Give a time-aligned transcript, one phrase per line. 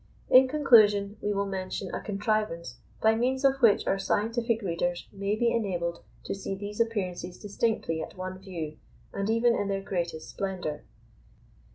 [0.31, 5.35] In conclusion, we will mention a contrivance by means of which our scientific readers may
[5.35, 8.79] be enabled to see these appearances distinctly at one view,
[9.13, 10.81] and even in their greatest splendour.